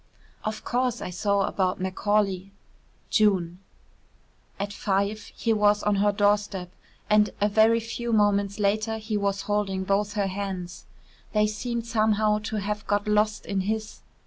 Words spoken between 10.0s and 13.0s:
her hands. They seemed somehow to have